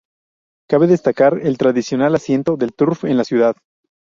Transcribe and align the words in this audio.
Cabe 0.67 0.87
destacar 0.87 1.41
el 1.43 1.59
tradicional 1.59 2.15
asiento 2.15 2.57
del 2.57 2.73
turf 2.73 3.03
en 3.03 3.17
la 3.17 3.23
ciudad. 3.23 3.55